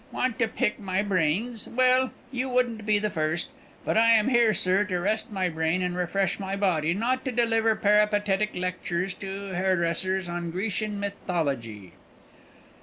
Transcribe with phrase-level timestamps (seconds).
[0.11, 3.49] "Want to pick my brains; well, you wouldn't be the first.
[3.85, 7.31] But I am here, sir, to rest my brain and refresh my body, not to
[7.31, 11.91] deliver peripatetic lectures to hairdressers on Grecian mythology."